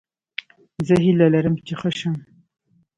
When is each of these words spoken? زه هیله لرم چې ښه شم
زه 0.87 0.95
هیله 1.03 1.27
لرم 1.33 1.55
چې 1.65 1.73
ښه 1.79 1.91
شم 1.97 2.15